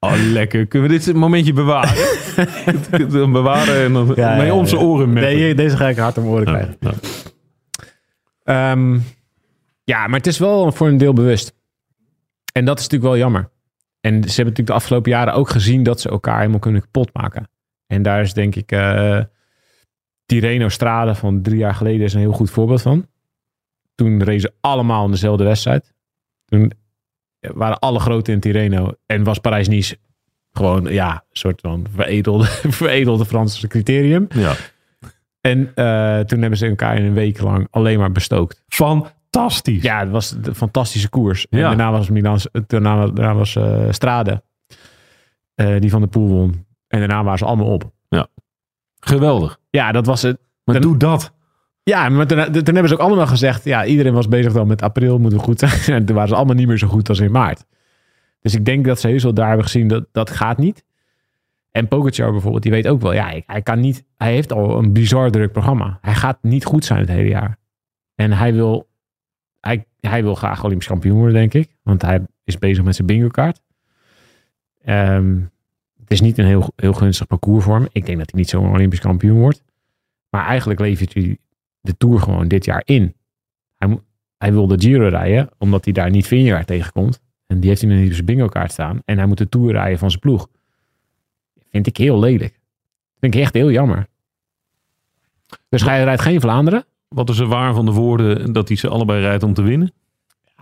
[0.00, 0.66] Oh, lekker.
[0.66, 1.94] Kunnen we dit momentje bewaren?
[3.10, 4.82] dan bewaren en dan Ja, ja, onze ja.
[4.82, 5.22] oren met.
[5.22, 6.76] Nee, deze ga ik hard om oren krijgen.
[6.80, 6.92] ja.
[8.42, 8.98] Ehm,
[9.84, 11.54] ja, maar het is wel voor een deel bewust.
[12.52, 13.50] En dat is natuurlijk wel jammer.
[14.00, 17.10] En ze hebben natuurlijk de afgelopen jaren ook gezien dat ze elkaar helemaal kunnen kapot
[17.12, 17.48] maken.
[17.86, 19.20] En daar is denk ik eh
[20.26, 23.06] Tirreno Strade van drie jaar geleden is een heel goed voorbeeld van.
[23.94, 25.92] Toen racen allemaal in dezelfde wedstrijd.
[26.44, 26.72] Toen
[27.54, 29.98] waren alle grote in Tirreno en was Parijs-Nice
[30.52, 32.44] gewoon ja, een soort van veredelde,
[32.82, 34.26] veredelde Franse criterium.
[34.28, 34.52] Ja.
[35.40, 38.64] En eh, toen hebben ze elkaar in een week lang alleen maar bestookt.
[38.68, 39.82] Fantastisch.
[39.82, 41.46] Ja, het was een fantastische koers.
[41.48, 41.68] En Ja.
[41.68, 44.42] daarna was, Milan, daarna, daarna was eh, Strade,
[45.54, 46.66] eh, die van de Poel won.
[46.88, 47.94] En daarna waren ze allemaal op.
[49.00, 49.58] Geweldig.
[49.70, 50.38] Ja, dat was het.
[50.64, 51.32] Maar Dan- doe dat.
[51.90, 53.64] Ja, maar toen, hebben ze ook allemaal gezegd...
[53.64, 55.72] Ja, iedereen was bezig dan met april, moeten we goed zijn.
[55.98, 57.64] En toen waren ze allemaal niet meer zo goed als in maart.
[58.40, 60.84] Dus ik denk dat ze heus wel daar hebben gezien dat dat gaat niet.
[61.70, 63.12] En Pogacar bijvoorbeeld, die weet ook wel...
[63.12, 64.04] Ja, hij kan niet...
[64.16, 65.98] Hij heeft al een bizar druk programma.
[66.00, 67.58] Hij gaat niet goed zijn het hele jaar.
[68.14, 68.88] En hij wil...
[69.60, 71.76] Hij, hij wil graag Olympisch kampioen worden, denk ik.
[71.82, 73.62] Want hij is bezig met zijn bingo kaart.
[74.84, 75.40] Ehm,
[76.00, 77.86] het is niet een heel, heel gunstig parcours voor hem.
[77.92, 79.62] Ik denk dat hij niet zo'n Olympisch kampioen wordt.
[80.30, 81.38] Maar eigenlijk levert hij
[81.86, 83.14] de Tour gewoon dit jaar in.
[83.76, 84.00] Hij,
[84.38, 87.20] hij wil de Giro rijden, omdat hij daar niet Vingegaard tegenkomt.
[87.46, 89.00] En die heeft hij nog niet op zijn bingo kaart staan.
[89.04, 90.48] En hij moet de Tour rijden van zijn ploeg.
[91.70, 92.60] Vind ik heel lelijk.
[93.20, 94.06] Vind ik echt heel jammer.
[95.68, 96.84] Dus hij rijdt geen Vlaanderen.
[97.08, 99.92] Wat is er waar van de woorden dat hij ze allebei rijdt om te winnen?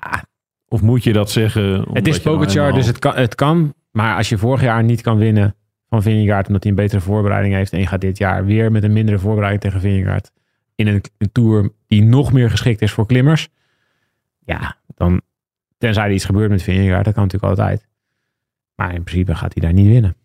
[0.01, 0.25] Ja.
[0.69, 1.87] Of moet je dat zeggen?
[1.93, 3.75] Het is Pogacar, dus het kan, het kan.
[3.91, 5.55] Maar als je vorig jaar niet kan winnen
[5.89, 6.47] van Vingegaard...
[6.47, 7.73] omdat hij een betere voorbereiding heeft...
[7.73, 10.31] en je gaat dit jaar weer met een mindere voorbereiding tegen Vingegaard...
[10.75, 13.49] in een, een Tour die nog meer geschikt is voor klimmers...
[14.45, 15.21] ja, dan...
[15.79, 17.87] tenzij er iets gebeurt met Vingegaard, dat kan natuurlijk altijd.
[18.75, 20.17] Maar in principe gaat hij daar niet winnen.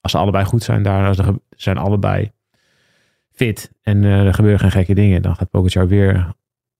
[0.00, 2.32] Als ze allebei goed zijn, daar als ze zijn allebei
[3.30, 3.72] fit...
[3.82, 5.22] en eh, er gebeuren geen gekke dingen...
[5.22, 6.34] dan gaat Pogacar weer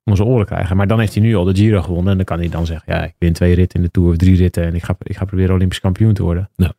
[0.05, 0.77] zijn oren krijgen.
[0.77, 2.11] Maar dan heeft hij nu al de Giro gewonnen.
[2.11, 4.17] En dan kan hij dan zeggen, ja, ik win twee ritten in de Tour of
[4.17, 4.65] drie ritten.
[4.65, 6.51] En ik ga, ik ga proberen Olympisch kampioen te worden.
[6.57, 6.73] Ja.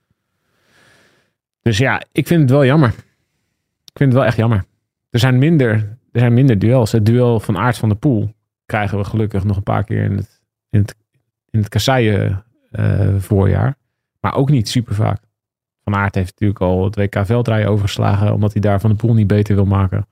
[1.61, 2.89] Dus ja, ik vind het wel jammer.
[2.89, 4.63] Ik vind het wel echt jammer.
[5.09, 6.91] Er zijn minder, er zijn minder duels.
[6.91, 8.33] Het duel van Aert van de Poel
[8.65, 10.95] krijgen we gelukkig nog een paar keer in het, in het,
[11.49, 13.75] in het kasseien eh, voorjaar.
[14.19, 15.21] Maar ook niet super vaak.
[15.83, 18.33] Van Aert heeft natuurlijk al het WK veldrijden overgeslagen.
[18.33, 20.07] Omdat hij daar van de Poel niet beter wil maken.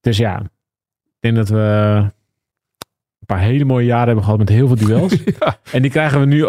[0.00, 0.40] Dus ja,
[1.04, 1.58] ik denk dat we
[3.18, 5.22] een paar hele mooie jaren hebben gehad met heel veel duels.
[5.72, 6.46] En die krijgen we nu.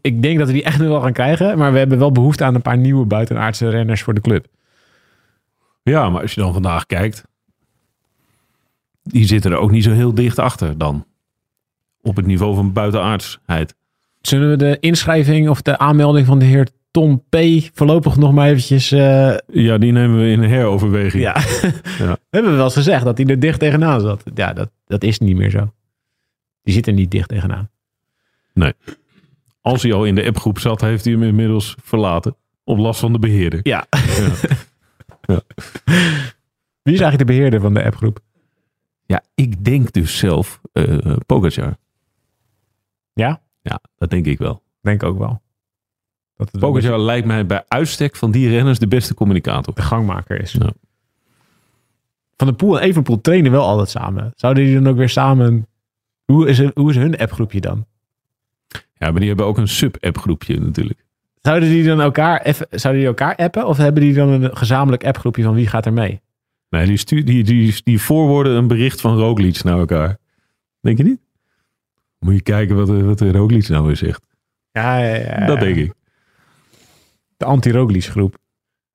[0.00, 1.58] Ik denk dat we die echt nu wel gaan krijgen.
[1.58, 4.46] Maar we hebben wel behoefte aan een paar nieuwe buitenaardse renners voor de club.
[5.82, 7.24] Ja, maar als je dan vandaag kijkt,
[9.04, 11.06] die zitten er ook niet zo heel dicht achter dan.
[12.02, 13.74] Op het niveau van buitenaardsheid.
[14.20, 17.36] Zullen we de inschrijving of de aanmelding van de heer Tom P.
[17.72, 18.92] voorlopig nog maar eventjes.
[18.92, 21.22] eh, Ja, die nemen we in heroverweging.
[21.22, 21.36] ja.
[21.98, 22.12] Ja.
[22.12, 24.22] we hebben wel eens gezegd dat hij er dicht tegenaan zat.
[24.34, 25.72] Ja, dat, dat is niet meer zo.
[26.62, 27.70] Die zit er niet dicht tegenaan.
[29.60, 32.36] Als hij al in de appgroep zat, heeft hij hem inmiddels verlaten.
[32.64, 33.60] Op last van de beheerder.
[33.62, 33.86] Ja.
[35.22, 35.40] Ja.
[36.82, 38.20] Wie is eigenlijk de beheerder van de appgroep?
[39.06, 40.60] Ja, ik denk dus zelf
[41.26, 41.76] Pogacar.
[43.12, 43.42] Ja?
[43.62, 44.62] Ja, dat denk ik wel.
[44.80, 45.42] Denk ook wel.
[46.36, 49.74] Dat het lijkt mij bij uitstek van die renners de beste communicator.
[49.74, 50.52] de gangmaker is.
[50.52, 50.72] Ja.
[52.36, 54.32] Van de Poel en Evenpoel trainen wel altijd samen.
[54.36, 55.66] Zouden die dan ook weer samen...
[56.24, 57.86] Hoe is, hoe is hun appgroepje dan?
[58.94, 61.04] Ja, maar die hebben ook een sub-appgroepje natuurlijk.
[61.40, 63.66] Zouden die dan elkaar, zouden die elkaar appen?
[63.66, 66.20] Of hebben die dan een gezamenlijk appgroepje van wie gaat er mee?
[66.74, 70.16] Nee, die, die, die, die voorwoorden een bericht van Roglic naar elkaar.
[70.80, 71.20] Denk je niet?
[72.18, 74.22] Moet je kijken wat, wat de Roglic nou weer zegt.
[74.72, 75.46] Ja, ja, ja.
[75.46, 75.92] Dat denk ik.
[77.36, 78.36] De anti-Roglic groep.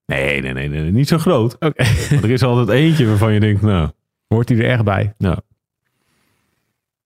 [0.06, 1.54] Nee, nee, nee, nee, niet zo groot.
[1.54, 1.84] Oké.
[2.10, 3.90] Want er is altijd eentje waarvan je denkt, nou,
[4.30, 5.14] Hoort hij er echt bij?
[5.18, 5.42] Ja.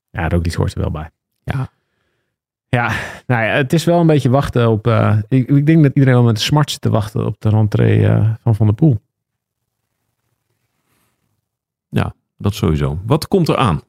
[0.09, 1.09] Ja, Roglic hoort er wel bij.
[1.43, 1.69] Ja.
[2.67, 2.91] Ja,
[3.27, 4.87] nou ja, het is wel een beetje wachten op...
[4.87, 8.07] eh, ik, ik denk dat iedereen wel met smart zit te wachten op de rentree
[8.07, 9.01] eh, van Van der Poel.
[12.37, 12.99] Dat sowieso.
[13.05, 13.81] Wat komt er aan?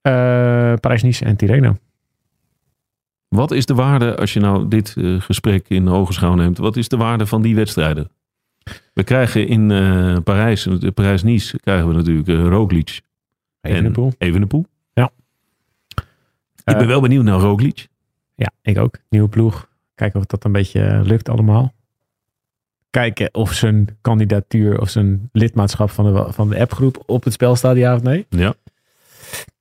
[0.00, 1.76] Eh Parijs-Nice en Tirreno.
[3.28, 6.88] Wat is de waarde, als je nou dit eh, gesprek in ogenschouw neemt, wat is
[6.88, 8.10] de waarde van die wedstrijden?
[8.92, 13.00] We krijgen in eh, Parijs, Parijs-Nice, krijgen we natuurlijk uh, Roglic
[13.60, 14.12] Evenepoel.
[14.18, 14.66] en Evenepoel.
[14.92, 15.10] Ja.
[16.64, 17.88] Ik ben wel benieuwd naar Roglic.
[18.34, 18.98] Ja, ik ook.
[19.08, 19.68] Nieuwe ploeg.
[19.94, 21.74] Kijken of dat een beetje lukt allemaal.
[22.90, 27.56] Kijken of zijn kandidatuur of zijn lidmaatschap van de, van de appgroep op het spel
[27.56, 28.26] staat, ja of nee.
[28.28, 28.54] Ja.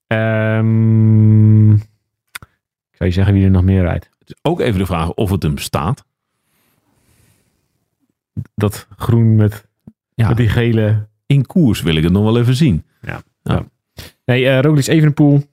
[0.07, 4.09] Ehm, ik zou je zeggen wie er nog meer rijdt.
[4.19, 6.05] Het is ook even de vraag of het hem staat.
[8.55, 9.67] Dat groen met,
[10.13, 10.27] Ja.
[10.27, 11.07] met die gele...
[11.25, 12.85] In koers wil ik het nog wel even zien.
[14.25, 15.43] Nee, eh Roglic Evenepoel.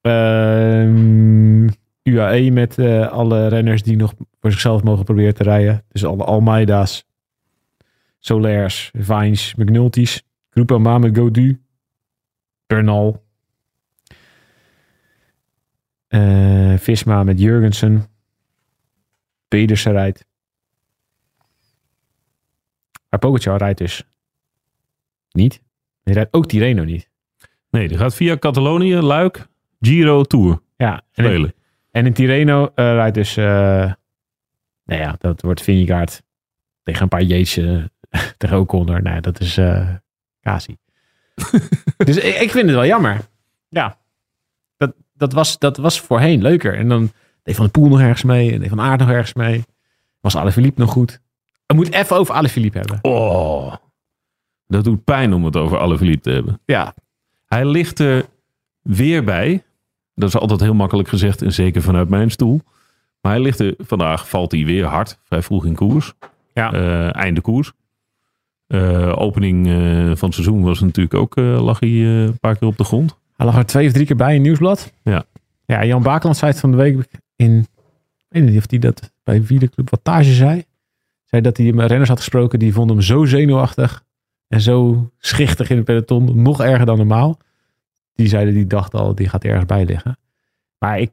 [0.00, 1.68] Ehm
[2.02, 4.14] UAE met eh, alle renners die nog
[4.46, 5.84] voor zichzelf mogen proberen te rijden.
[5.88, 7.06] Dus alle Almeida's,
[8.18, 10.22] Solairs, Vines, McNulty's.
[10.50, 11.62] Groupama met Godu.
[12.66, 13.24] Bernal.
[16.08, 18.04] Eh, Visma met Jurgensen.
[19.48, 20.26] Pedersen rijdt.
[23.10, 24.04] Maar Pogacar rijdt dus
[25.30, 25.62] niet.
[26.02, 27.10] Hij rijdt ook Tirreno niet.
[27.70, 29.46] Nee, die gaat via Catalonië, Luik,
[29.80, 31.54] Giro, Tour Ja, en in,
[31.90, 33.36] en in Tirreno eh, rijdt dus...
[33.36, 33.92] eh
[34.86, 36.22] nou ja, dat wordt Vingegaard
[36.82, 37.84] tegen een paar eh,
[38.36, 39.02] tegen O'Connor.
[39.02, 39.60] Nou dat is
[40.40, 40.76] Kasi.
[42.06, 43.20] dus ik, ik vind het wel jammer.
[43.68, 43.98] Ja,
[44.76, 46.74] dat, dat, was, dat was voorheen leuker.
[46.78, 48.52] En dan deed Van de Poel nog ergens mee.
[48.52, 49.64] En deed Van Aert nog ergens mee.
[50.20, 51.20] Was Alaphilippe nog goed.
[51.66, 52.98] We moeten even over Alaphilippe hebben.
[53.02, 53.74] Oh,
[54.66, 56.60] dat doet pijn om het over alle verliep te hebben.
[56.64, 56.94] Ja,
[57.46, 58.26] Hij ligt er
[58.82, 59.64] weer bij.
[60.14, 62.60] Dat is altijd heel makkelijk gezegd en zeker vanuit mijn stoel.
[63.26, 65.18] Maar hij ligt er, vandaag valt hij weer hard.
[65.22, 66.12] Vrij vroeg in koers.
[66.54, 66.72] Ja.
[66.72, 67.72] Eh, einde koers.
[68.66, 72.76] Eh, opening eh, van het seizoen was natuurlijk ook, lag hij een paar keer op
[72.76, 73.18] de grond.
[73.36, 74.92] Hij lag er twee of drie keer bij in Nieuwsblad.
[75.02, 75.24] Ja.
[75.64, 77.58] Ja, Jan Bakeland zei het van de week in...
[78.16, 80.64] Ik weet niet of hij dat bij Wielerclub Wattage zei.
[81.24, 82.58] Zei dat hij met renners had gesproken.
[82.58, 84.04] Die vonden hem zo zenuwachtig.
[84.48, 86.42] En zo schichtig in het peloton.
[86.42, 87.38] Nog erger dan normaal.
[88.14, 90.18] Die zeiden, die dacht al, die gaat ergens bij liggen.
[90.78, 91.10] Maar ik,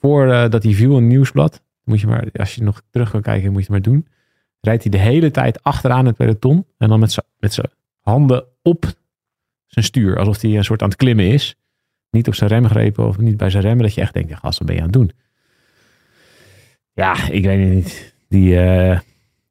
[0.00, 1.62] voordat hij viel in Nieuwsblad.
[1.84, 4.06] Moet je maar, als je nog terug kan kijken, moet je het maar doen.
[4.60, 6.66] Rijdt hij de hele tijd achteraan het peloton.
[6.78, 7.00] En dan
[7.38, 8.84] met zijn handen op
[9.66, 10.18] zijn stuur.
[10.18, 11.56] Alsof hij een soort aan het klimmen is.
[12.10, 13.84] Niet op zijn remgrepen of niet bij zijn remmen.
[13.84, 15.12] Dat je echt denkt, ja, gast, wat ben je aan het doen?
[16.92, 18.14] Ja, ik weet het niet.
[18.28, 19.00] Die, eh,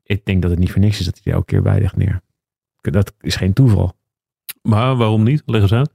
[0.04, 2.22] ik denk dat het niet voor niks is dat hij elke keer bij ligt neer.
[2.82, 3.94] Dat is geen toeval.
[4.62, 5.44] Maar waarom niet?
[5.46, 5.94] Leg eens uit.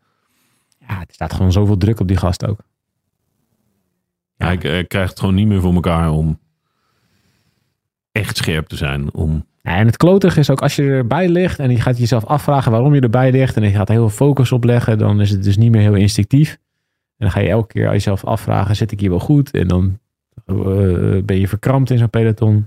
[0.78, 2.60] Ja, er staat gewoon zoveel druk op die gast ook.
[4.40, 4.46] Ja.
[4.46, 6.38] Hij, hij krijgt het gewoon niet meer voor elkaar om
[8.12, 9.14] echt scherp te zijn.
[9.14, 12.72] Om, en het klotige is ook als je erbij ligt en je gaat jezelf afvragen
[12.72, 15.42] waarom je erbij ligt en je gaat heel veel focus op leggen, dan is het
[15.42, 16.50] dus niet meer heel instinctief.
[16.50, 19.50] En dan ga je elke keer aan jezelf afvragen, zit ik hier wel goed?
[19.50, 19.98] En dan
[20.46, 20.54] eh,
[21.24, 22.66] ben je verkrampt in zo'n peloton.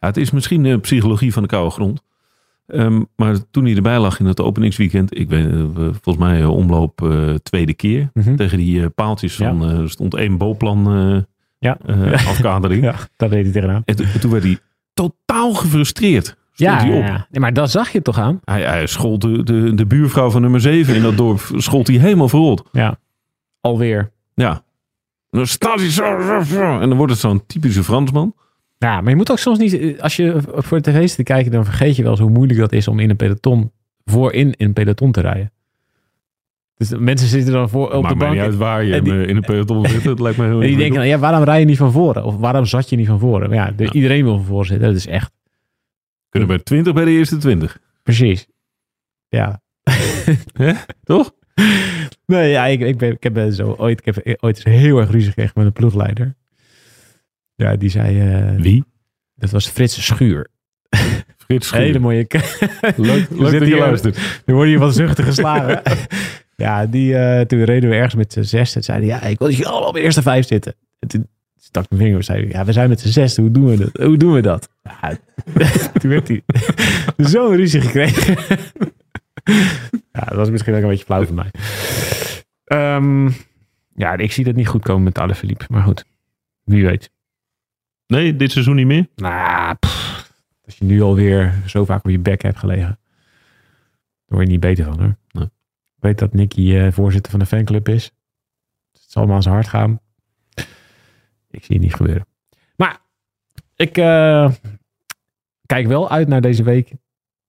[0.00, 2.02] Ja, het is misschien de psychologie van de koude grond.
[2.66, 6.50] Ehm, maar toen hij erbij lag in het openingsweekend, ik weet eh, volgens mij eh,
[6.50, 8.36] omloop eh, tweede keer, Mhm.
[8.36, 9.48] tegen die paaltjes Ja.
[9.48, 11.22] van, er stond één boopplan eh
[11.58, 11.78] Ja.
[12.32, 12.82] afkadering.
[12.82, 13.82] Ja, dat deed hij tegenaan.
[13.84, 14.58] En, toen- en toen werd hij
[14.94, 16.24] totaal gefrustreerd.
[16.26, 17.02] Stond Ja, hij op.
[17.04, 17.26] ja.
[17.30, 18.40] Nee, maar dat zag je toch aan?
[18.44, 21.96] Hij, hij schold de, de, de buurvrouw van nummer 7 in dat dorp, schold hij
[21.96, 22.62] helemaal verrot.
[22.72, 22.98] Ja,
[23.60, 24.10] alweer.
[24.34, 24.50] Ja.
[25.30, 26.04] En dan staat hij zo.
[26.80, 28.34] En dan wordt het zo'n typische Fransman.
[28.78, 31.52] Ja, maar je moet ook soms niet, als je voor de tv zit te kijken,
[31.52, 33.72] dan vergeet je wel eens hoe moeilijk dat is om in een peloton,
[34.04, 35.52] voorin in een peloton te rijden.
[36.76, 39.28] Dus mensen zitten dan voor op Maakt de bank niet uit waar je die- eh,
[39.28, 40.04] in een peloton zit.
[40.04, 42.24] Het lijkt me heel en die denken, ja, waarom rij je niet van voren?
[42.24, 43.48] Of waarom zat je niet van voren?
[43.48, 43.92] Maar ja, de- Ja.
[43.92, 44.86] iedereen wil van voren zitten.
[44.86, 45.32] Dat is echt,
[46.28, 47.78] Kunnen bij 20 bij de eerste 20.
[48.02, 48.46] precies.
[49.28, 49.60] Ja.
[51.04, 51.32] Toch?
[52.26, 54.98] Nee, ja, ik, ik, ben, ik heb eh, zo ooit, ik heb ooit eens heel
[54.98, 56.34] erg ruzie gekregen met een ploegleider.
[57.54, 58.84] Ja, die zei, eh, Wie?
[59.34, 60.48] dat was Frits Schuur.
[61.46, 61.80] Frits Schuur.
[61.80, 62.26] Hele mooie...
[62.96, 64.42] Leuk, leuk dat je hier- luistert.
[64.46, 65.82] Nu worden hier wat zuchten geslagen.
[66.64, 68.76] ja, die, eh, toen reden we ergens met z'n zes.
[68.76, 70.74] En zeiden ja, ik wil dat je allemaal op de eerste vijf zitten.
[70.98, 73.36] En toen stak mijn vinger zei ja, we zijn met z'n zes.
[73.36, 74.06] Hoe doen we dat?
[74.06, 74.68] Hoe doen we dat?
[74.82, 75.18] Ja,
[76.00, 76.42] toen werd hij
[77.16, 78.36] zo'n ruzie gekregen.
[80.12, 81.50] ja, dat was misschien ook een beetje flauw van mij.
[82.64, 83.30] Ehm,
[83.94, 85.64] ja, ik zie dat niet goed komen met Alaphilippe.
[85.68, 86.04] Maar goed,
[86.64, 87.10] wie weet.
[88.06, 89.06] Nee, dit seizoen niet meer?
[89.16, 90.32] Nou, pff,
[90.64, 92.98] als je nu alweer zo vaak op je bek hebt gelegen.
[94.26, 95.16] Daar word je niet beter van hoor.
[95.30, 95.44] Nee.
[95.96, 98.04] Ik weet dat Nicky eh, voorzitter van de fanclub is.
[98.92, 100.00] Het zal maar aan zijn hart gaan.
[101.50, 102.26] Ik zie het niet gebeuren.
[102.76, 102.98] Maar
[103.76, 104.52] ik eh,
[105.66, 106.92] kijk wel uit naar deze week.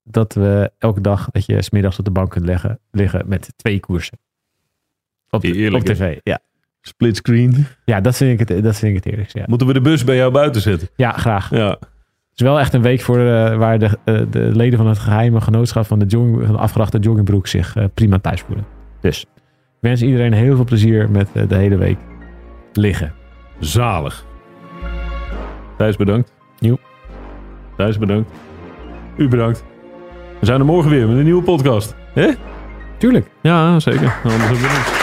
[0.04, 3.80] Dat we elke dag dat je smiddags op de bank kunt leggen, liggen met twee
[3.80, 4.18] koersen.
[5.30, 6.20] Op, de- op tv.
[6.24, 6.40] Ja.
[6.88, 7.66] Split screen.
[7.86, 9.36] ja, dat vind ik het, dat vind ik het eerlijkst.
[9.38, 9.44] Ja.
[9.48, 10.90] Moeten we de bus bij jou buiten zetten?
[10.96, 11.50] ja, graag.
[11.50, 11.70] Ja.
[11.70, 15.00] Het is wel echt een week voor eh, waar de, eh, de leden van het
[15.00, 18.66] geheime genootschap van de, jogging, van de afgedachte joggingbroek zich eh, prima thuis voelen.
[19.02, 19.28] Dus ik
[19.80, 21.98] wens iedereen heel veel plezier met de hele week
[22.74, 23.14] liggen.
[23.60, 24.26] Zalig.
[25.78, 26.34] Thijs bedankt.
[26.60, 26.80] Joep.
[27.78, 28.32] Thijs bedankt.
[29.18, 29.64] U bedankt.
[30.40, 31.96] We zijn er morgen weer met een nieuwe podcast.
[32.14, 32.30] Hè?
[32.98, 33.28] Tuurlijk.
[33.42, 34.14] Ja, zeker.
[34.24, 34.95] Anders weer niks.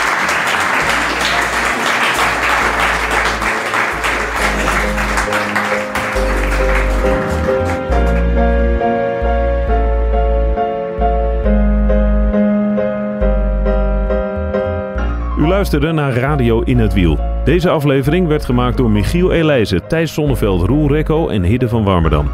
[15.73, 17.19] Luisterde naar Radio In het Wiel.
[17.45, 22.31] Deze aflevering werd gemaakt door Michiel Elijzen, Thijs Sonneveld, Roel Rekko en Hidde van Warmerdam.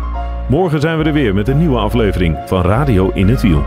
[0.49, 3.65] Morgen zijn we er weer met een nieuwe aflevering van Radio In het Wiel.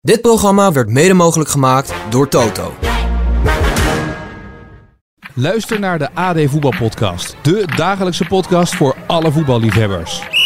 [0.00, 2.72] Dit programma werd mede mogelijk gemaakt door Toto.
[5.34, 7.36] Luister naar de AD Voetbalpodcast.
[7.42, 10.35] De dagelijkse podcast voor alle voetballiefhebbers.